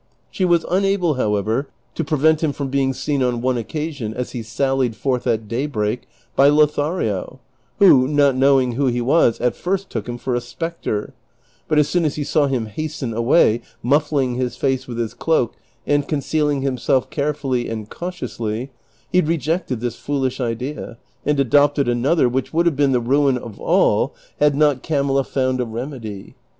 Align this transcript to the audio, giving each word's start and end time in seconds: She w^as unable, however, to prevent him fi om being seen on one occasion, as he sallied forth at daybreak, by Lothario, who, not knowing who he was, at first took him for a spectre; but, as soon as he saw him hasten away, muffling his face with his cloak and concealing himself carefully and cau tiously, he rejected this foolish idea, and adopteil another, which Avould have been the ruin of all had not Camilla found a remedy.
She 0.31 0.45
w^as 0.45 0.65
unable, 0.67 1.13
however, 1.13 1.67
to 1.93 2.03
prevent 2.03 2.41
him 2.41 2.53
fi 2.53 2.63
om 2.63 2.71
being 2.71 2.91
seen 2.91 3.21
on 3.21 3.39
one 3.39 3.55
occasion, 3.55 4.15
as 4.15 4.31
he 4.31 4.41
sallied 4.41 4.95
forth 4.95 5.27
at 5.27 5.47
daybreak, 5.47 6.07
by 6.35 6.49
Lothario, 6.49 7.39
who, 7.77 8.07
not 8.07 8.35
knowing 8.35 8.71
who 8.71 8.87
he 8.87 8.99
was, 8.99 9.39
at 9.39 9.55
first 9.55 9.91
took 9.91 10.09
him 10.09 10.17
for 10.17 10.33
a 10.33 10.41
spectre; 10.41 11.13
but, 11.67 11.77
as 11.77 11.87
soon 11.87 12.03
as 12.03 12.15
he 12.15 12.23
saw 12.23 12.47
him 12.47 12.65
hasten 12.65 13.13
away, 13.13 13.61
muffling 13.83 14.33
his 14.33 14.57
face 14.57 14.87
with 14.87 14.97
his 14.97 15.13
cloak 15.13 15.53
and 15.85 16.07
concealing 16.07 16.63
himself 16.63 17.11
carefully 17.11 17.69
and 17.69 17.91
cau 17.91 18.09
tiously, 18.09 18.69
he 19.11 19.21
rejected 19.21 19.81
this 19.81 19.97
foolish 19.97 20.39
idea, 20.41 20.97
and 21.27 21.37
adopteil 21.37 21.87
another, 21.87 22.27
which 22.27 22.51
Avould 22.53 22.65
have 22.65 22.75
been 22.75 22.91
the 22.91 22.99
ruin 22.99 23.37
of 23.37 23.59
all 23.59 24.15
had 24.39 24.55
not 24.55 24.81
Camilla 24.81 25.23
found 25.23 25.61
a 25.61 25.65
remedy. 25.65 26.33